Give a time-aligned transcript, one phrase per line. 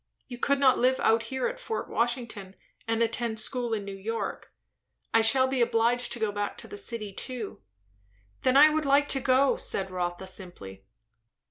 [0.27, 2.55] You could not live out here at Fort Washington,
[2.87, 4.51] and attend school in New York.
[5.13, 7.61] I shall be obliged to go back to the city, too."
[8.41, 10.87] "Then I would like to go," said Rotha simply.